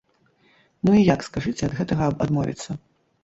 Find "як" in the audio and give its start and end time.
1.09-1.25